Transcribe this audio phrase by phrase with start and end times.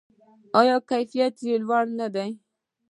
[0.59, 2.29] آیا کیفیت یې ډیر لوړ نه دی؟